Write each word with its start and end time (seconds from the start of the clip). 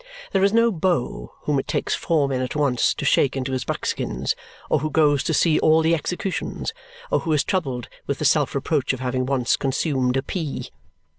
There 0.31 0.43
is 0.43 0.51
no 0.51 0.71
beau 0.71 1.35
whom 1.43 1.59
it 1.59 1.67
takes 1.67 1.93
four 1.93 2.27
men 2.27 2.41
at 2.41 2.55
once 2.55 2.95
to 2.95 3.05
shake 3.05 3.37
into 3.37 3.51
his 3.51 3.65
buckskins, 3.65 4.35
or 4.67 4.79
who 4.79 4.89
goes 4.89 5.21
to 5.25 5.31
see 5.31 5.59
all 5.59 5.83
the 5.83 5.93
executions, 5.93 6.73
or 7.11 7.19
who 7.19 7.33
is 7.33 7.43
troubled 7.43 7.87
with 8.07 8.17
the 8.17 8.25
self 8.25 8.55
reproach 8.55 8.93
of 8.93 8.99
having 8.99 9.27
once 9.27 9.55
consumed 9.55 10.17
a 10.17 10.23
pea. 10.23 10.71